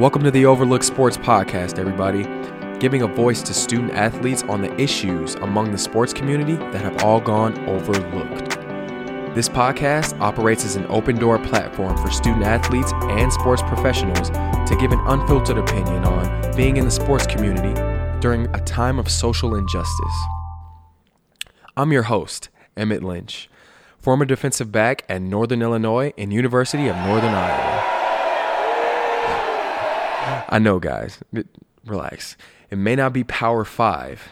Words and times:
Welcome 0.00 0.24
to 0.24 0.32
the 0.32 0.44
Overlook 0.44 0.82
Sports 0.82 1.16
Podcast, 1.16 1.78
everybody. 1.78 2.24
Giving 2.80 3.02
a 3.02 3.06
voice 3.06 3.42
to 3.42 3.54
student 3.54 3.92
athletes 3.92 4.42
on 4.42 4.60
the 4.60 4.74
issues 4.74 5.36
among 5.36 5.70
the 5.70 5.78
sports 5.78 6.12
community 6.12 6.56
that 6.56 6.80
have 6.80 7.04
all 7.04 7.20
gone 7.20 7.56
overlooked. 7.68 8.58
This 9.36 9.48
podcast 9.48 10.18
operates 10.18 10.64
as 10.64 10.74
an 10.74 10.84
open 10.88 11.14
door 11.14 11.38
platform 11.38 11.96
for 11.96 12.10
student 12.10 12.42
athletes 12.42 12.92
and 13.02 13.32
sports 13.32 13.62
professionals 13.62 14.30
to 14.30 14.76
give 14.80 14.90
an 14.90 14.98
unfiltered 15.06 15.58
opinion 15.58 16.04
on 16.04 16.56
being 16.56 16.76
in 16.76 16.86
the 16.86 16.90
sports 16.90 17.28
community 17.28 17.80
during 18.18 18.52
a 18.52 18.64
time 18.64 18.98
of 18.98 19.08
social 19.08 19.54
injustice. 19.54 20.16
I'm 21.76 21.92
your 21.92 22.02
host, 22.02 22.48
Emmett 22.76 23.04
Lynch, 23.04 23.48
former 24.00 24.24
defensive 24.24 24.72
back 24.72 25.04
at 25.08 25.22
Northern 25.22 25.62
Illinois 25.62 26.12
and 26.18 26.32
University 26.32 26.88
of 26.88 26.96
Northern 26.96 27.32
Iowa. 27.32 27.83
I 30.48 30.58
know, 30.58 30.78
guys. 30.78 31.18
Relax. 31.84 32.36
It 32.70 32.78
may 32.78 32.96
not 32.96 33.12
be 33.12 33.24
Power 33.24 33.64
5, 33.64 34.28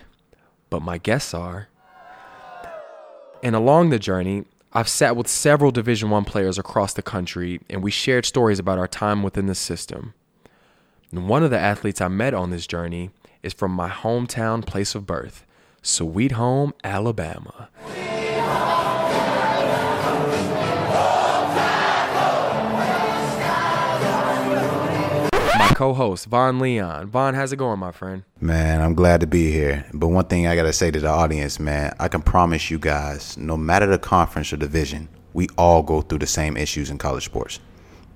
but 0.70 0.80
my 0.80 0.98
guests 0.98 1.34
are. 1.34 1.68
And 3.42 3.54
along 3.54 3.90
the 3.90 3.98
journey, 3.98 4.44
I've 4.72 4.88
sat 4.88 5.16
with 5.16 5.28
several 5.28 5.70
Division 5.70 6.08
1 6.08 6.24
players 6.24 6.58
across 6.58 6.94
the 6.94 7.02
country 7.02 7.60
and 7.68 7.82
we 7.82 7.90
shared 7.90 8.24
stories 8.24 8.58
about 8.58 8.78
our 8.78 8.88
time 8.88 9.22
within 9.22 9.46
the 9.46 9.54
system. 9.54 10.14
And 11.10 11.28
one 11.28 11.42
of 11.42 11.50
the 11.50 11.58
athletes 11.58 12.00
I 12.00 12.08
met 12.08 12.32
on 12.32 12.50
this 12.50 12.66
journey 12.66 13.10
is 13.42 13.52
from 13.52 13.72
my 13.72 13.90
hometown 13.90 14.64
place 14.64 14.94
of 14.94 15.04
birth, 15.04 15.44
Sweet 15.82 16.32
Home, 16.32 16.72
Alabama. 16.82 17.68
Co-host 25.82 26.26
Vaughn 26.26 26.60
Leon. 26.60 27.08
Vaughn, 27.08 27.34
how's 27.34 27.52
it 27.52 27.56
going, 27.56 27.80
my 27.80 27.90
friend? 27.90 28.22
Man, 28.40 28.80
I'm 28.80 28.94
glad 28.94 29.20
to 29.20 29.26
be 29.26 29.50
here. 29.50 29.84
But 29.92 30.10
one 30.10 30.26
thing 30.26 30.46
I 30.46 30.54
gotta 30.54 30.72
say 30.72 30.92
to 30.92 31.00
the 31.00 31.08
audience, 31.08 31.58
man, 31.58 31.92
I 31.98 32.06
can 32.06 32.22
promise 32.22 32.70
you 32.70 32.78
guys, 32.78 33.36
no 33.36 33.56
matter 33.56 33.86
the 33.86 33.98
conference 33.98 34.52
or 34.52 34.58
division, 34.58 35.08
we 35.32 35.48
all 35.58 35.82
go 35.82 36.00
through 36.00 36.20
the 36.20 36.26
same 36.28 36.56
issues 36.56 36.88
in 36.88 36.98
college 36.98 37.24
sports. 37.24 37.58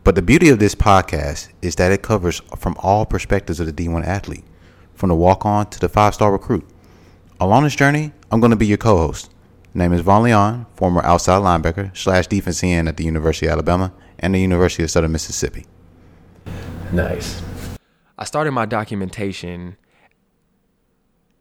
But 0.05 0.15
the 0.15 0.23
beauty 0.23 0.49
of 0.49 0.61
this 0.61 0.77
podcast 0.77 1.49
is 1.61 1.75
that 1.75 1.91
it 1.91 2.03
covers 2.03 2.41
from 2.57 2.77
all 2.79 3.05
perspectives 3.05 3.59
of 3.59 3.67
the 3.67 3.73
D1 3.73 4.07
athlete, 4.07 4.45
from 4.95 5.09
the 5.09 5.17
walk-on 5.17 5.69
to 5.71 5.81
the 5.81 5.89
five-star 5.89 6.31
recruit. 6.31 6.65
Along 7.41 7.65
this 7.65 7.75
journey, 7.75 8.13
I'm 8.31 8.39
gonna 8.39 8.55
be 8.55 8.67
your 8.69 8.79
co-host. 8.79 9.29
Name 9.75 9.93
is 9.93 10.03
Vaughn 10.03 10.23
Leon, 10.23 10.67
former 10.77 11.03
outside 11.03 11.43
linebacker 11.43 11.97
slash 11.97 12.29
defense 12.29 12.63
end 12.63 12.87
at 12.87 12.97
the 12.97 13.05
University 13.05 13.47
of 13.47 13.55
Alabama 13.55 13.93
and 14.21 14.33
the 14.33 14.41
University 14.41 14.85
of 14.85 14.91
Southern 14.93 15.11
Mississippi. 15.11 15.67
Nice. 16.93 17.43
I 18.19 18.25
started 18.25 18.53
my 18.53 18.67
documentation, 18.67 19.77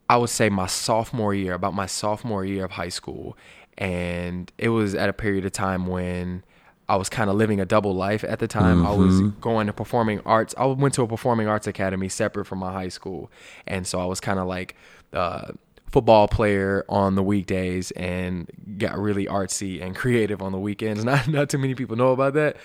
I 0.08 0.16
would 0.16 0.30
say 0.30 0.48
my 0.48 0.66
sophomore 0.66 1.34
year, 1.34 1.54
about 1.54 1.74
my 1.74 1.86
sophomore 1.86 2.44
year 2.44 2.64
of 2.64 2.72
high 2.72 2.90
school. 2.90 3.36
And 3.78 4.50
it 4.58 4.70
was 4.70 4.94
at 4.94 5.08
a 5.08 5.12
period 5.12 5.44
of 5.44 5.52
time 5.52 5.86
when 5.86 6.44
I 6.88 6.96
was 6.96 7.08
kind 7.08 7.28
of 7.28 7.36
living 7.36 7.60
a 7.60 7.66
double 7.66 7.94
life 7.94 8.24
at 8.24 8.38
the 8.38 8.46
time. 8.46 8.86
I 8.86 8.92
was 8.92 9.20
going 9.40 9.66
to 9.66 9.72
performing 9.72 10.20
arts. 10.24 10.54
I 10.56 10.66
went 10.66 10.94
to 10.94 11.02
a 11.02 11.08
performing 11.08 11.48
arts 11.48 11.66
academy 11.66 12.08
separate 12.08 12.46
from 12.46 12.58
my 12.60 12.72
high 12.72 12.88
school. 12.88 13.30
And 13.66 13.86
so 13.86 14.00
I 14.00 14.04
was 14.04 14.20
kind 14.20 14.38
of 14.38 14.46
like, 14.46 14.76
uh, 15.12 15.52
football 15.90 16.28
player 16.28 16.84
on 16.88 17.14
the 17.14 17.22
weekdays 17.22 17.90
and 17.92 18.50
got 18.78 18.98
really 18.98 19.26
artsy 19.26 19.82
and 19.82 19.94
creative 20.02 20.42
on 20.42 20.52
the 20.52 20.58
weekends. 20.58 21.04
Not 21.06 21.28
not 21.28 21.48
too 21.48 21.58
many 21.58 21.74
people 21.74 21.96
know 21.96 22.12
about 22.12 22.34
that, 22.34 22.56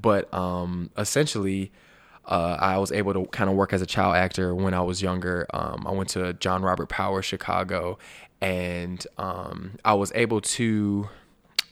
but 0.00 0.32
um, 0.32 0.90
essentially, 0.96 1.72
uh, 2.26 2.56
I 2.58 2.78
was 2.78 2.92
able 2.92 3.12
to 3.14 3.24
kind 3.26 3.48
of 3.48 3.56
work 3.56 3.72
as 3.72 3.82
a 3.82 3.86
child 3.86 4.16
actor 4.16 4.54
when 4.54 4.74
I 4.74 4.80
was 4.80 5.00
younger. 5.02 5.46
Um, 5.52 5.86
I 5.86 5.92
went 5.92 6.08
to 6.10 6.32
John 6.34 6.62
Robert 6.62 6.88
Power 6.88 7.22
Chicago, 7.22 7.98
and 8.40 9.06
um, 9.18 9.72
I 9.84 9.94
was 9.94 10.12
able 10.14 10.40
to 10.40 11.08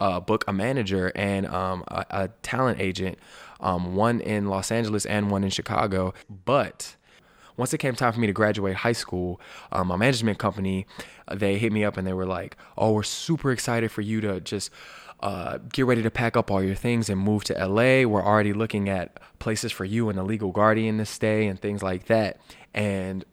uh, 0.01 0.21
book 0.21 0.45
a 0.47 0.53
manager 0.53 1.13
and 1.15 1.47
um, 1.47 1.85
a, 1.89 2.07
a 2.11 2.29
talent 2.43 2.81
agent, 2.81 3.19
um, 3.61 3.95
one 3.97 4.21
in 4.21 4.47
Los 4.47 4.71
Angeles 4.71 5.07
and 5.07 5.31
one 5.31 5.45
in 5.45 5.51
Chicago, 5.51 6.15
but 6.45 6.97
once 7.57 7.73
it 7.73 7.79
came 7.79 7.95
time 7.95 8.13
for 8.13 8.21
me 8.21 8.27
to 8.27 8.33
graduate 8.33 8.77
high 8.77 8.93
school, 8.93 9.41
um, 9.73 9.89
my 9.89 9.97
management 9.97 10.39
company, 10.39 10.87
uh, 11.29 11.35
they 11.35 11.59
hit 11.59 11.73
me 11.73 11.85
up 11.85 11.97
and 11.97 12.07
they 12.07 12.13
were 12.13 12.27
like, 12.27 12.57
"Oh, 12.77 12.93
we're 12.93 13.03
super 13.03 13.53
excited 13.53 13.91
for 13.91 14.01
you 14.01 14.21
to 14.23 14.41
just 14.41 14.71
uh, 15.21 15.59
get 15.73 15.87
ready 15.87 16.03
to 16.03 16.11
pack 16.11 16.37
up 16.37 16.51
all 16.51 16.63
your 16.63 16.75
things 16.75 17.09
and 17.09 17.21
move 17.21 17.45
to 17.45 17.55
LA. 17.55 18.05
We're 18.07 18.25
already 18.25 18.53
looking 18.53 18.89
at 18.89 19.19
places 19.39 19.73
for 19.73 19.85
you 19.85 20.09
and 20.09 20.19
a 20.19 20.23
legal 20.23 20.51
guardian 20.51 20.99
to 20.99 21.07
stay 21.07 21.47
and 21.47 21.61
things 21.61 21.83
like 21.83 22.07
that." 22.07 22.41
And 22.75 23.25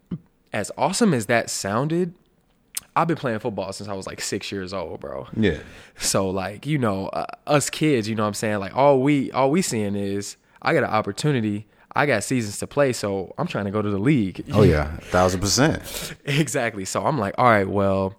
as 0.53 0.72
awesome 0.78 1.14
as 1.14 1.26
that 1.26 1.50
sounded, 1.50 2.14
I've 2.96 3.08
been 3.08 3.18
playing 3.18 3.40
football 3.40 3.72
since 3.74 3.90
I 3.90 3.94
was 3.94 4.06
like 4.06 4.22
six 4.22 4.52
years 4.52 4.74
old, 4.74 5.00
bro. 5.00 5.28
Yeah. 5.36 5.59
So 5.98 6.30
like 6.30 6.66
you 6.66 6.78
know, 6.78 7.08
uh, 7.08 7.26
us 7.48 7.70
kids, 7.70 8.09
you 8.09 8.16
know 8.16 8.24
what 8.24 8.28
I'm 8.28 8.34
saying? 8.34 8.59
Like 8.59 8.76
all 8.76 9.02
we 9.02 9.32
all 9.32 9.50
we 9.50 9.62
seeing 9.62 9.96
is 9.96 10.38
I 10.62 10.74
got 10.74 10.84
an 10.84 10.90
opportunity. 10.90 11.68
I 11.96 12.06
got 12.06 12.24
seasons 12.24 12.57
to 12.59 12.68
play, 12.68 12.94
so 12.94 13.34
I'm 13.38 13.47
trying 13.47 13.66
to 13.66 13.72
go 13.72 13.81
to 13.81 13.90
the 13.90 13.97
league. 14.00 14.46
Oh 14.53 14.63
yeah, 14.63 14.96
thousand 14.97 15.41
percent. 15.41 16.16
exactly. 16.25 16.85
So 16.85 17.06
I'm 17.06 17.18
like, 17.18 17.35
all 17.38 17.46
right, 17.46 17.68
well, 17.68 18.16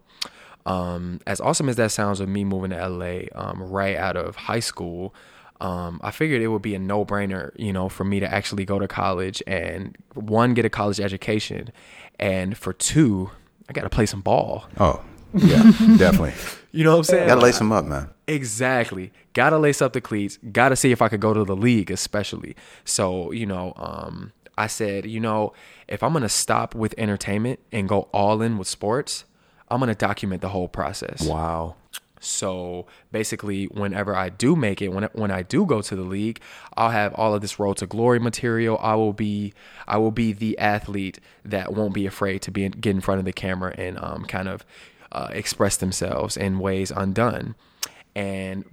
um, 0.66 1.20
as 1.26 1.40
awesome 1.40 1.68
as 1.68 1.76
that 1.76 1.90
sounds 1.90 2.20
with 2.20 2.28
me 2.28 2.44
moving 2.44 2.70
to 2.70 2.88
LA 2.88 3.22
um, 3.34 3.62
right 3.62 3.96
out 3.96 4.16
of 4.16 4.36
high 4.36 4.60
school, 4.60 5.14
um, 5.60 6.00
I 6.02 6.10
figured 6.10 6.42
it 6.42 6.48
would 6.48 6.62
be 6.62 6.74
a 6.74 6.78
no 6.78 7.04
brainer, 7.04 7.52
you 7.56 7.72
know, 7.72 7.88
for 7.88 8.04
me 8.04 8.20
to 8.20 8.32
actually 8.32 8.64
go 8.64 8.78
to 8.78 8.88
college 8.88 9.42
and 9.46 9.96
one, 10.14 10.54
get 10.54 10.64
a 10.64 10.70
college 10.70 11.00
education, 11.00 11.70
and 12.18 12.56
for 12.56 12.72
two, 12.72 13.30
I 13.68 13.72
got 13.72 13.82
to 13.82 13.90
play 13.90 14.06
some 14.06 14.20
ball. 14.20 14.64
Oh 14.78 15.02
yeah, 15.34 15.62
definitely. 15.96 16.34
You 16.72 16.84
know 16.84 16.92
what 16.92 16.98
I'm 16.98 17.04
saying? 17.04 17.28
Gotta 17.28 17.40
lace 17.40 17.58
them 17.58 17.72
up, 17.72 17.84
man. 17.84 18.10
Exactly. 18.26 19.12
Gotta 19.32 19.58
lace 19.58 19.82
up 19.82 19.92
the 19.92 20.00
cleats. 20.00 20.38
Gotta 20.52 20.76
see 20.76 20.92
if 20.92 21.02
I 21.02 21.08
could 21.08 21.20
go 21.20 21.34
to 21.34 21.44
the 21.44 21.56
league, 21.56 21.90
especially. 21.90 22.56
So, 22.84 23.32
you 23.32 23.46
know, 23.46 23.72
um, 23.76 24.32
I 24.56 24.66
said, 24.66 25.06
you 25.06 25.20
know, 25.20 25.52
if 25.88 26.02
I'm 26.02 26.12
gonna 26.12 26.28
stop 26.28 26.74
with 26.74 26.94
entertainment 26.98 27.60
and 27.72 27.88
go 27.88 28.08
all 28.12 28.42
in 28.42 28.58
with 28.58 28.68
sports, 28.68 29.24
I'm 29.68 29.80
gonna 29.80 29.94
document 29.94 30.42
the 30.42 30.50
whole 30.50 30.68
process. 30.68 31.26
Wow. 31.26 31.76
So 32.20 32.86
basically, 33.10 33.64
whenever 33.66 34.14
I 34.14 34.28
do 34.28 34.54
make 34.54 34.80
it, 34.80 34.88
when 34.88 35.04
when 35.12 35.32
I 35.32 35.42
do 35.42 35.66
go 35.66 35.82
to 35.82 35.96
the 35.96 36.02
league, 36.02 36.40
I'll 36.76 36.90
have 36.90 37.12
all 37.14 37.34
of 37.34 37.40
this 37.40 37.58
road 37.58 37.78
to 37.78 37.86
glory 37.86 38.20
material. 38.20 38.78
I 38.80 38.94
will 38.94 39.12
be 39.12 39.52
I 39.88 39.98
will 39.98 40.12
be 40.12 40.32
the 40.32 40.56
athlete 40.58 41.18
that 41.44 41.72
won't 41.72 41.94
be 41.94 42.06
afraid 42.06 42.40
to 42.42 42.52
be 42.52 42.64
in, 42.64 42.72
get 42.72 42.90
in 42.90 43.00
front 43.00 43.18
of 43.18 43.24
the 43.24 43.32
camera 43.32 43.74
and 43.76 43.98
um, 43.98 44.24
kind 44.26 44.48
of 44.48 44.64
uh, 45.10 45.28
express 45.32 45.76
themselves 45.76 46.36
in 46.36 46.60
ways 46.60 46.92
undone. 46.92 47.56
And 48.14 48.64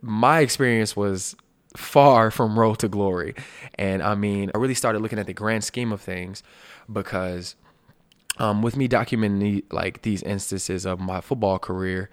my 0.00 0.40
experience 0.40 0.96
was 0.96 1.36
far 1.76 2.30
from 2.30 2.58
road 2.58 2.78
to 2.80 2.88
glory. 2.88 3.34
And 3.76 4.02
I 4.02 4.14
mean, 4.14 4.50
I 4.54 4.58
really 4.58 4.74
started 4.74 5.00
looking 5.00 5.18
at 5.18 5.26
the 5.26 5.32
grand 5.32 5.64
scheme 5.64 5.92
of 5.92 6.00
things 6.00 6.42
because 6.92 7.56
um, 8.38 8.62
with 8.62 8.76
me 8.76 8.88
documenting 8.88 9.62
like 9.72 10.02
these 10.02 10.22
instances 10.22 10.86
of 10.86 11.00
my 11.00 11.20
football 11.20 11.58
career, 11.58 12.10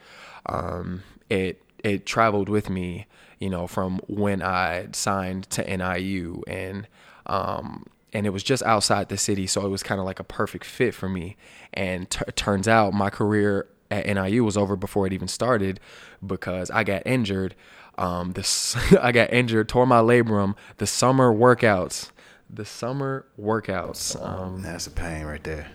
um, 0.47 1.03
it 1.29 1.61
it 1.84 2.06
traveled 2.06 2.47
with 2.47 2.69
me, 2.69 3.07
you 3.40 3.50
know, 3.50 3.66
from 3.67 4.00
when 4.07 4.41
I 4.41 4.90
signed 4.91 5.50
to 5.51 5.78
NIU 5.78 6.44
and 6.47 6.88
um, 7.25 7.85
and 8.13 8.25
it 8.25 8.31
was 8.31 8.44
just 8.44 8.61
outside 8.63 9.09
the 9.09 9.17
city, 9.17 9.47
so 9.47 9.66
it 9.66 9.69
was 9.69 9.84
kind 9.84 10.00
of 10.00 10.06
like 10.06 10.19
a 10.19 10.23
perfect 10.23 10.66
fit 10.66 10.94
for 10.94 11.07
me. 11.07 11.38
And 11.73 12.09
t- 12.09 12.25
turns 12.35 12.67
out 12.67 12.94
my 12.94 13.09
career 13.09 13.67
at 13.91 14.06
NIU 14.07 14.44
was 14.44 14.57
over 14.57 14.75
before 14.75 15.06
it 15.06 15.13
even 15.13 15.28
started 15.28 15.79
because 16.25 16.72
I 16.72 16.84
got 16.84 17.03
injured. 17.06 17.53
Um, 17.97 18.31
this 18.31 18.75
I 19.02 19.12
got 19.12 19.31
injured, 19.34 19.69
tore 19.69 19.85
my 19.85 20.00
labrum. 20.00 20.56
The 20.78 20.88
summer 20.88 21.31
workouts, 21.34 22.09
the 22.50 22.66
summer 22.66 23.25
workouts. 23.40 24.20
Um, 24.26 24.61
That's 24.64 24.88
a 24.88 24.91
pain 24.91 25.26
right 25.26 25.43
there. 25.43 25.67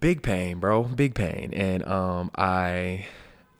big 0.00 0.22
pain, 0.22 0.58
bro, 0.60 0.84
big 0.84 1.14
pain. 1.14 1.52
And 1.54 1.84
um, 1.86 2.30
I, 2.36 3.06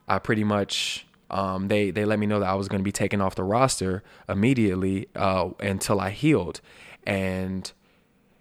I 0.06 0.18
pretty 0.18 0.44
much 0.44 1.06
um, 1.30 1.68
they 1.68 1.90
they 1.90 2.04
let 2.04 2.18
me 2.18 2.26
know 2.26 2.40
that 2.40 2.48
I 2.48 2.54
was 2.54 2.68
going 2.68 2.80
to 2.80 2.84
be 2.84 2.92
taken 2.92 3.20
off 3.20 3.34
the 3.34 3.42
roster 3.44 4.02
immediately 4.28 5.08
uh, 5.16 5.48
until 5.60 5.98
I 5.98 6.10
healed, 6.10 6.60
and 7.04 7.72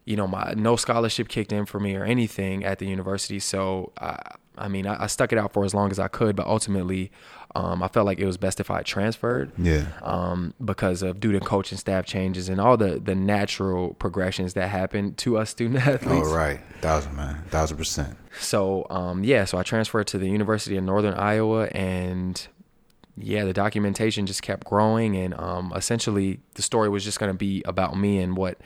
you 0.03 0.17
know 0.17 0.27
my 0.27 0.53
no 0.57 0.75
scholarship 0.75 1.29
kicked 1.29 1.53
in 1.53 1.65
for 1.65 1.79
me 1.79 1.95
or 1.95 2.03
anything 2.03 2.65
at 2.65 2.79
the 2.79 2.85
university. 2.87 3.39
So 3.39 3.93
I, 3.99 4.35
I 4.57 4.67
mean 4.67 4.85
I, 4.87 5.03
I 5.03 5.07
stuck 5.07 5.31
it 5.31 5.37
out 5.37 5.53
for 5.53 5.63
as 5.65 5.73
long 5.73 5.91
as 5.91 5.99
I 5.99 6.07
could, 6.07 6.35
but 6.35 6.45
ultimately 6.47 7.11
um, 7.53 7.83
I 7.83 7.89
felt 7.89 8.05
like 8.05 8.17
it 8.19 8.25
was 8.25 8.37
best 8.37 8.59
if 8.61 8.71
I 8.71 8.81
transferred 8.81 9.51
Yeah. 9.57 9.85
um, 10.03 10.53
because 10.63 11.01
of 11.01 11.19
due 11.19 11.33
to 11.33 11.39
coaching 11.41 11.77
staff 11.77 12.05
changes 12.05 12.47
and 12.49 12.61
all 12.61 12.77
the 12.77 12.99
the 12.99 13.15
natural 13.15 13.93
progressions 13.95 14.53
that 14.53 14.69
happen 14.69 15.15
to 15.15 15.37
us 15.37 15.49
student 15.49 15.85
athletes. 15.87 16.27
Oh 16.29 16.35
right, 16.35 16.59
thousand 16.81 17.15
man, 17.15 17.43
thousand 17.49 17.77
percent. 17.77 18.17
So 18.39 18.87
um, 18.89 19.23
yeah, 19.23 19.45
so 19.45 19.57
I 19.57 19.63
transferred 19.63 20.07
to 20.07 20.17
the 20.17 20.29
University 20.29 20.77
of 20.77 20.83
Northern 20.85 21.13
Iowa, 21.15 21.65
and 21.67 22.47
yeah, 23.17 23.43
the 23.43 23.51
documentation 23.53 24.25
just 24.25 24.41
kept 24.41 24.65
growing, 24.65 25.17
and 25.17 25.33
um, 25.33 25.73
essentially 25.75 26.39
the 26.55 26.61
story 26.61 26.87
was 26.87 27.03
just 27.03 27.19
going 27.19 27.31
to 27.31 27.37
be 27.37 27.61
about 27.65 27.97
me 27.97 28.19
and 28.19 28.37
what 28.37 28.57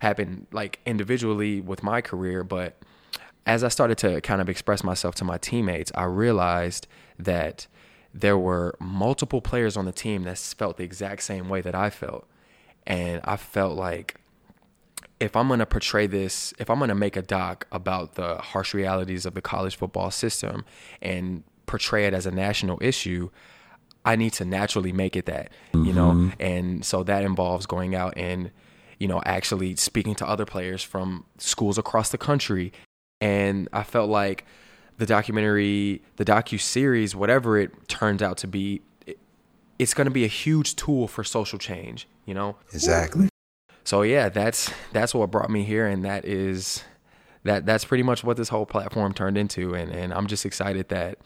happened 0.00 0.46
like 0.52 0.80
individually 0.86 1.60
with 1.60 1.82
my 1.82 2.00
career, 2.00 2.42
but 2.42 2.78
as 3.46 3.64
I 3.64 3.68
started 3.68 3.98
to 3.98 4.20
kind 4.20 4.40
of 4.40 4.48
express 4.48 4.84
myself 4.84 5.14
to 5.16 5.24
my 5.24 5.38
teammates, 5.38 5.90
I 5.94 6.04
realized 6.04 6.86
that 7.18 7.66
there 8.12 8.38
were 8.38 8.76
multiple 8.80 9.40
players 9.40 9.76
on 9.76 9.84
the 9.84 9.92
team 9.92 10.24
that 10.24 10.38
felt 10.38 10.76
the 10.76 10.84
exact 10.84 11.22
same 11.22 11.48
way 11.48 11.60
that 11.60 11.74
I 11.74 11.90
felt. 11.90 12.26
And 12.86 13.20
I 13.24 13.36
felt 13.36 13.76
like 13.76 14.16
if 15.20 15.36
I'm 15.36 15.48
going 15.48 15.60
to 15.60 15.66
portray 15.66 16.06
this, 16.06 16.52
if 16.58 16.70
I'm 16.70 16.78
going 16.78 16.88
to 16.88 16.94
make 16.94 17.16
a 17.16 17.22
doc 17.22 17.66
about 17.70 18.14
the 18.14 18.36
harsh 18.38 18.74
realities 18.74 19.26
of 19.26 19.34
the 19.34 19.42
college 19.42 19.76
football 19.76 20.10
system 20.10 20.64
and 21.00 21.44
portray 21.66 22.06
it 22.06 22.14
as 22.14 22.26
a 22.26 22.30
national 22.30 22.78
issue, 22.82 23.30
I 24.04 24.16
need 24.16 24.32
to 24.34 24.44
naturally 24.44 24.92
make 24.92 25.14
it 25.14 25.26
that, 25.26 25.50
mm-hmm. 25.72 25.84
you 25.84 25.92
know? 25.92 26.12
Mm-hmm. 26.12 26.42
And 26.42 26.84
so 26.84 27.02
that 27.04 27.22
involves 27.22 27.66
going 27.66 27.94
out 27.94 28.14
and, 28.16 28.50
you 28.98 29.06
know, 29.06 29.22
actually 29.26 29.76
speaking 29.76 30.14
to 30.16 30.26
other 30.26 30.46
players 30.46 30.82
from 30.82 31.26
schools 31.38 31.78
across 31.78 32.10
the 32.10 32.18
country. 32.18 32.72
And 33.20 33.68
I 33.72 33.82
felt 33.82 34.10
like 34.10 34.46
the 34.98 35.06
documentary, 35.06 36.02
the 36.16 36.24
docu 36.24 36.60
series, 36.60 37.14
whatever 37.14 37.58
it 37.58 37.88
turns 37.88 38.22
out 38.22 38.38
to 38.38 38.46
be, 38.46 38.82
it's 39.78 39.94
going 39.94 40.06
to 40.06 40.10
be 40.10 40.24
a 40.24 40.28
huge 40.28 40.76
tool 40.76 41.08
for 41.08 41.24
social 41.24 41.58
change, 41.58 42.06
you 42.26 42.34
know? 42.34 42.56
Exactly. 42.72 43.28
So 43.84 44.02
yeah, 44.02 44.28
that's 44.28 44.70
that's 44.92 45.14
what 45.14 45.30
brought 45.30 45.50
me 45.50 45.64
here 45.64 45.86
and 45.86 46.04
that 46.04 46.24
is 46.24 46.84
that 47.44 47.64
that's 47.64 47.84
pretty 47.84 48.02
much 48.02 48.22
what 48.22 48.36
this 48.36 48.50
whole 48.50 48.66
platform 48.66 49.14
turned 49.14 49.38
into 49.38 49.74
and 49.74 49.90
and 49.90 50.12
I'm 50.12 50.26
just 50.26 50.44
excited 50.44 50.90
that 50.90 51.18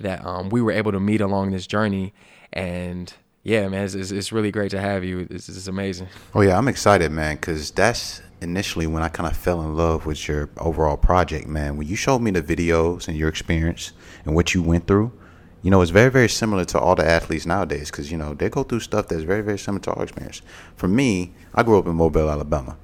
that 0.00 0.24
um, 0.24 0.48
we 0.48 0.60
were 0.60 0.72
able 0.72 0.92
to 0.92 1.00
meet 1.00 1.20
along 1.20 1.50
this 1.50 1.66
journey. 1.66 2.12
And 2.52 3.12
yeah, 3.44 3.68
man, 3.68 3.84
it's, 3.84 3.94
it's 3.94 4.32
really 4.32 4.50
great 4.50 4.70
to 4.70 4.80
have 4.80 5.04
you. 5.04 5.28
It's, 5.30 5.48
it's 5.48 5.66
amazing. 5.66 6.08
Oh 6.34 6.40
yeah, 6.40 6.56
I'm 6.56 6.66
excited, 6.66 7.12
man, 7.12 7.36
because 7.36 7.70
that's 7.70 8.22
initially 8.40 8.86
when 8.86 9.02
I 9.02 9.08
kind 9.08 9.28
of 9.28 9.36
fell 9.36 9.60
in 9.60 9.76
love 9.76 10.06
with 10.06 10.26
your 10.26 10.48
overall 10.56 10.96
project, 10.96 11.46
man. 11.46 11.76
When 11.76 11.86
you 11.86 11.94
showed 11.94 12.20
me 12.20 12.30
the 12.30 12.42
videos 12.42 13.06
and 13.06 13.16
your 13.16 13.28
experience 13.28 13.92
and 14.24 14.34
what 14.34 14.54
you 14.54 14.62
went 14.62 14.86
through, 14.86 15.12
you 15.62 15.70
know, 15.70 15.80
it's 15.82 15.90
very, 15.90 16.10
very 16.10 16.28
similar 16.28 16.64
to 16.66 16.78
all 16.78 16.94
the 16.94 17.06
athletes 17.06 17.46
nowadays 17.46 17.90
because, 17.90 18.10
you 18.10 18.18
know, 18.18 18.34
they 18.34 18.48
go 18.48 18.62
through 18.62 18.80
stuff 18.80 19.08
that's 19.08 19.22
very, 19.22 19.42
very 19.42 19.58
similar 19.58 19.82
to 19.84 19.92
our 19.92 20.02
experience. 20.04 20.42
For 20.76 20.88
me, 20.88 21.32
I 21.54 21.62
grew 21.62 21.78
up 21.78 21.86
in 21.86 21.94
Mobile, 21.94 22.30
Alabama. 22.30 22.76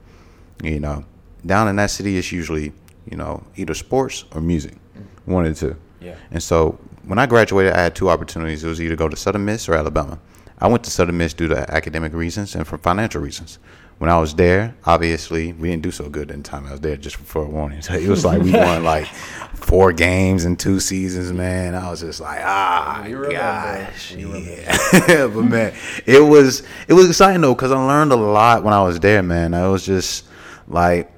You 0.63 0.81
know, 0.81 1.05
down 1.45 1.69
in 1.69 1.77
that 1.77 1.91
city, 1.91 2.19
it's 2.19 2.33
usually, 2.33 2.73
you 3.11 3.17
know, 3.17 3.45
either 3.57 3.75
sports 3.75 4.25
or 4.33 4.41
music, 4.41 4.77
one 5.25 5.47
of 5.47 5.59
the 5.59 5.73
two. 5.73 5.77
Yeah. 6.01 6.17
And 6.31 6.43
so 6.43 6.79
when 7.05 7.19
I 7.19 7.27
graduated, 7.27 7.73
I 7.73 7.83
had 7.83 7.95
two 7.95 8.11
opportunities. 8.11 8.63
It 8.63 8.69
was 8.69 8.81
either 8.81 8.97
go 8.97 9.09
to 9.09 9.17
Southern 9.17 9.45
Miss 9.45 9.69
or 9.69 9.75
Alabama. 9.75 10.19
I 10.61 10.69
went 10.69 10.85
to 10.85 10.91
Southern 10.91 11.17
Miss 11.17 11.33
due 11.33 11.49
to 11.49 11.73
academic 11.73 12.13
reasons 12.13 12.55
and 12.55 12.67
for 12.67 12.79
financial 12.79 13.21
reasons. 13.23 13.59
When 13.99 14.09
I 14.09 14.19
was 14.19 14.35
there, 14.35 14.75
obviously 14.87 15.53
we 15.53 15.69
didn't 15.69 15.83
do 15.83 15.91
so 15.91 16.09
good 16.09 16.31
in 16.31 16.43
the 16.43 16.49
time 16.49 16.67
I 16.67 16.73
was 16.73 16.81
there. 16.81 16.97
Just 16.97 17.17
for 17.17 17.43
a 17.43 17.47
warning, 17.47 17.83
so 17.83 17.93
it 17.95 18.09
was 18.09 18.25
like 18.25 18.41
we 18.41 18.53
won 18.53 18.83
like 18.83 19.07
four 19.55 19.93
games 19.93 20.47
in 20.47 20.57
two 20.57 20.81
seasons. 20.81 21.33
Man, 21.33 21.75
I 21.75 21.91
was 21.91 22.01
just 22.01 22.19
like, 22.19 22.41
ah, 22.43 23.05
you 23.05 23.31
gosh, 23.31 24.15
yeah. 24.15 25.27
but 25.27 25.43
man, 25.43 25.75
it 26.07 26.21
was 26.21 26.63
it 26.89 26.95
was 26.95 27.11
exciting 27.11 27.43
though 27.43 27.55
because 27.55 27.73
I 27.73 27.87
learned 27.87 28.13
a 28.13 28.17
lot 28.17 28.65
when 28.65 28.73
I 28.73 28.83
was 28.83 28.99
there. 29.01 29.23
Man, 29.23 29.53
I 29.53 29.69
was 29.69 29.85
just 29.85 30.27
like 30.67 31.13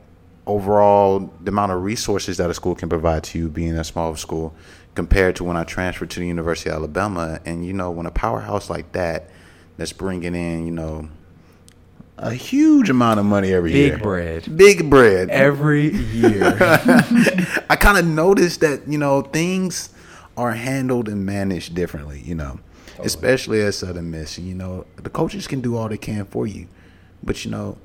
overall 0.46 1.32
the 1.40 1.50
amount 1.50 1.70
of 1.70 1.82
resources 1.82 2.36
that 2.38 2.50
a 2.50 2.54
school 2.54 2.74
can 2.74 2.88
provide 2.88 3.22
to 3.22 3.38
you 3.38 3.48
being 3.48 3.76
a 3.76 3.84
small 3.84 4.16
school 4.16 4.54
compared 4.94 5.36
to 5.36 5.44
when 5.44 5.56
I 5.56 5.64
transferred 5.64 6.10
to 6.10 6.20
the 6.20 6.26
University 6.26 6.70
of 6.70 6.76
Alabama. 6.76 7.40
And 7.44 7.64
you 7.64 7.72
know, 7.72 7.90
when 7.90 8.06
a 8.06 8.10
powerhouse 8.10 8.68
like 8.68 8.92
that 8.92 9.30
that's 9.76 9.92
bringing 9.92 10.34
in, 10.34 10.66
you 10.66 10.72
know, 10.72 11.08
a 12.18 12.34
huge 12.34 12.88
amount 12.88 13.18
of 13.18 13.26
money 13.26 13.52
every 13.52 13.72
Big 13.72 13.78
year. 13.78 13.94
Big 13.94 14.02
bread. 14.02 14.56
Big 14.56 14.90
bread. 14.90 15.30
Every 15.30 15.90
year. 15.90 16.56
I 17.68 17.76
kind 17.78 17.98
of 17.98 18.06
noticed 18.06 18.60
that, 18.60 18.86
you 18.86 18.98
know, 18.98 19.22
things 19.22 19.90
are 20.36 20.52
handled 20.52 21.08
and 21.08 21.26
managed 21.26 21.74
differently, 21.74 22.22
you 22.24 22.34
know, 22.34 22.60
totally. 22.86 23.06
especially 23.06 23.62
at 23.62 23.74
Southern 23.74 24.10
Miss. 24.10 24.38
You 24.38 24.54
know, 24.54 24.86
the 24.96 25.10
coaches 25.10 25.46
can 25.46 25.60
do 25.60 25.76
all 25.76 25.88
they 25.88 25.98
can 25.98 26.24
for 26.26 26.46
you. 26.46 26.68
But, 27.22 27.44
you 27.44 27.50
know, 27.50 27.78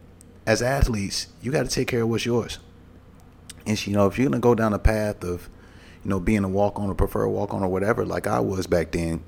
as 0.45 0.61
athletes, 0.61 1.27
you 1.41 1.51
got 1.51 1.63
to 1.63 1.71
take 1.71 1.87
care 1.87 2.03
of 2.03 2.09
what's 2.09 2.25
yours. 2.25 2.59
And, 3.65 3.87
you 3.87 3.93
know, 3.93 4.07
if 4.07 4.17
you're 4.17 4.29
going 4.29 4.39
to 4.39 4.43
go 4.43 4.55
down 4.55 4.71
the 4.71 4.79
path 4.79 5.23
of, 5.23 5.49
you 6.07 6.11
know, 6.11 6.21
being 6.21 6.45
a 6.45 6.47
walk 6.47 6.79
on 6.79 6.89
or 6.89 6.95
prefer 6.95 7.27
walk 7.27 7.53
on 7.53 7.61
or 7.61 7.67
whatever, 7.67 8.05
like 8.05 8.27
I 8.27 8.39
was 8.39 8.65
back 8.65 8.91
then, 8.91 9.21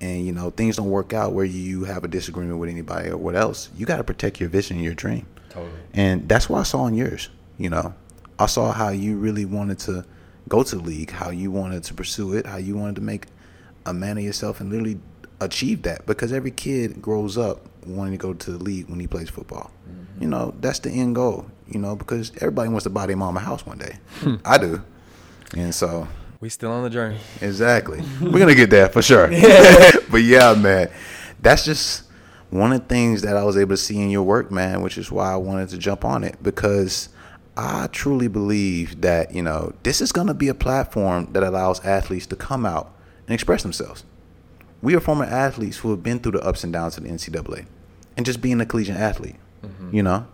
and 0.00 0.24
you 0.24 0.30
know 0.30 0.50
things 0.50 0.76
don't 0.76 0.88
work 0.88 1.12
out 1.12 1.32
where 1.32 1.44
you 1.44 1.82
have 1.82 2.04
a 2.04 2.08
disagreement 2.08 2.60
with 2.60 2.70
anybody 2.70 3.08
or 3.08 3.16
what 3.16 3.34
else, 3.34 3.70
you 3.76 3.86
got 3.86 3.96
to 3.96 4.04
protect 4.04 4.38
your 4.38 4.48
vision 4.48 4.76
and 4.76 4.84
your 4.84 4.94
dream. 4.94 5.26
Totally. 5.50 5.72
And 5.94 6.28
that's 6.28 6.48
what 6.48 6.60
I 6.60 6.62
saw 6.62 6.86
in 6.86 6.94
yours. 6.94 7.28
You 7.58 7.70
know, 7.70 7.92
I 8.38 8.46
saw 8.46 8.70
how 8.70 8.90
you 8.90 9.16
really 9.16 9.44
wanted 9.44 9.80
to 9.80 10.04
go 10.48 10.62
to 10.62 10.76
the 10.76 10.82
league, 10.82 11.10
how 11.10 11.30
you 11.30 11.50
wanted 11.50 11.82
to 11.82 11.94
pursue 11.94 12.34
it, 12.34 12.46
how 12.46 12.56
you 12.56 12.76
wanted 12.76 12.94
to 12.94 13.00
make 13.00 13.26
a 13.84 13.92
man 13.92 14.16
of 14.16 14.22
yourself 14.22 14.60
and 14.60 14.70
literally 14.70 15.00
achieve 15.40 15.82
that. 15.82 16.06
Because 16.06 16.32
every 16.32 16.52
kid 16.52 17.02
grows 17.02 17.36
up 17.36 17.68
wanting 17.84 18.12
to 18.12 18.18
go 18.18 18.32
to 18.32 18.52
the 18.52 18.62
league 18.62 18.88
when 18.88 19.00
he 19.00 19.08
plays 19.08 19.28
football. 19.28 19.72
Mm-hmm. 19.90 20.22
You 20.22 20.28
know, 20.28 20.54
that's 20.60 20.78
the 20.78 20.90
end 20.90 21.16
goal. 21.16 21.46
You 21.66 21.80
know, 21.80 21.96
because 21.96 22.30
everybody 22.36 22.68
wants 22.68 22.84
to 22.84 22.90
buy 22.90 23.06
their 23.06 23.16
mom 23.16 23.36
a 23.36 23.40
house 23.40 23.66
one 23.66 23.78
day. 23.78 23.96
I 24.44 24.58
do. 24.58 24.82
And 25.56 25.74
so 25.74 26.08
we 26.40 26.48
still 26.48 26.72
on 26.72 26.82
the 26.82 26.90
journey. 26.90 27.18
Exactly. 27.40 28.02
We're 28.20 28.38
gonna 28.38 28.54
get 28.54 28.70
there 28.70 28.88
for 28.88 29.02
sure. 29.02 29.28
but 30.10 30.22
yeah, 30.22 30.54
man, 30.54 30.90
that's 31.40 31.64
just 31.64 32.04
one 32.50 32.72
of 32.72 32.80
the 32.80 32.86
things 32.86 33.22
that 33.22 33.36
I 33.36 33.44
was 33.44 33.56
able 33.56 33.70
to 33.70 33.76
see 33.76 34.00
in 34.00 34.10
your 34.10 34.24
work, 34.24 34.50
man, 34.50 34.82
which 34.82 34.98
is 34.98 35.10
why 35.10 35.32
I 35.32 35.36
wanted 35.36 35.68
to 35.70 35.78
jump 35.78 36.04
on 36.04 36.24
it 36.24 36.42
because 36.42 37.08
I 37.56 37.86
truly 37.92 38.28
believe 38.28 39.02
that 39.02 39.34
you 39.34 39.42
know 39.42 39.72
this 39.82 40.00
is 40.00 40.10
gonna 40.10 40.34
be 40.34 40.48
a 40.48 40.54
platform 40.54 41.28
that 41.32 41.42
allows 41.42 41.84
athletes 41.84 42.26
to 42.26 42.36
come 42.36 42.66
out 42.66 42.94
and 43.26 43.34
express 43.34 43.62
themselves. 43.62 44.04
We 44.80 44.96
are 44.96 45.00
former 45.00 45.24
athletes 45.24 45.78
who 45.78 45.90
have 45.90 46.02
been 46.02 46.18
through 46.18 46.32
the 46.32 46.44
ups 46.44 46.64
and 46.64 46.72
downs 46.72 46.96
of 46.96 47.04
the 47.04 47.10
NCAA, 47.10 47.66
and 48.16 48.26
just 48.26 48.40
being 48.40 48.60
a 48.60 48.66
collegiate 48.66 48.96
athlete, 48.96 49.36
mm-hmm. 49.62 49.94
you 49.94 50.02
know, 50.02 50.26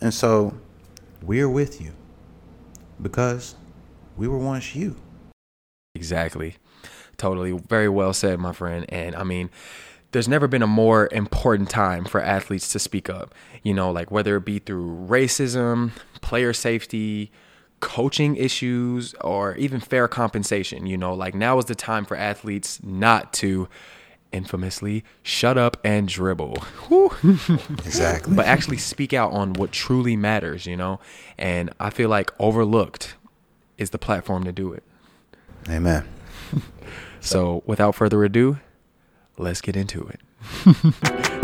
and 0.00 0.12
so 0.12 0.54
we're 1.22 1.48
with 1.48 1.80
you 1.80 1.92
because 3.00 3.54
we 4.16 4.28
were 4.28 4.38
once 4.38 4.74
you. 4.74 4.96
Exactly. 5.94 6.56
Totally. 7.16 7.52
Very 7.52 7.88
well 7.88 8.12
said, 8.12 8.38
my 8.38 8.52
friend. 8.52 8.84
And 8.88 9.14
I 9.14 9.22
mean, 9.24 9.50
there's 10.12 10.28
never 10.28 10.46
been 10.46 10.62
a 10.62 10.66
more 10.66 11.08
important 11.12 11.70
time 11.70 12.04
for 12.04 12.20
athletes 12.20 12.70
to 12.72 12.78
speak 12.78 13.08
up. 13.08 13.34
You 13.62 13.74
know, 13.74 13.90
like 13.90 14.10
whether 14.10 14.36
it 14.36 14.44
be 14.44 14.58
through 14.58 15.06
racism, 15.08 15.92
player 16.20 16.52
safety, 16.52 17.30
coaching 17.80 18.36
issues, 18.36 19.14
or 19.20 19.54
even 19.56 19.80
fair 19.80 20.08
compensation. 20.08 20.86
You 20.86 20.96
know, 20.96 21.14
like 21.14 21.34
now 21.34 21.58
is 21.58 21.66
the 21.66 21.74
time 21.74 22.04
for 22.04 22.16
athletes 22.16 22.80
not 22.82 23.32
to 23.34 23.68
infamously 24.32 25.04
shut 25.22 25.56
up 25.56 25.76
and 25.84 26.08
dribble. 26.08 26.58
exactly. 27.84 28.34
But 28.34 28.46
actually 28.46 28.78
speak 28.78 29.12
out 29.12 29.32
on 29.32 29.52
what 29.52 29.70
truly 29.70 30.16
matters, 30.16 30.66
you 30.66 30.76
know? 30.76 30.98
And 31.38 31.70
I 31.78 31.90
feel 31.90 32.08
like 32.08 32.32
overlooked 32.40 33.14
is 33.78 33.90
the 33.90 33.98
platform 33.98 34.44
to 34.44 34.52
do 34.52 34.72
it. 34.72 34.82
Amen. 35.68 36.06
so, 37.20 37.62
without 37.66 37.94
further 37.94 38.24
ado, 38.24 38.58
let's 39.38 39.60
get 39.60 39.76
into 39.76 40.06
it. 40.08 40.20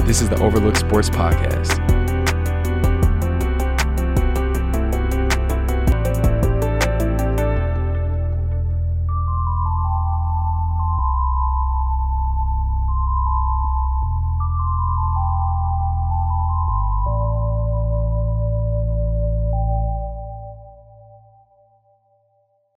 this 0.07 0.21
is 0.21 0.29
the 0.29 0.39
Overlooked 0.41 0.79
Sports 0.79 1.11
Podcast. 1.11 2.00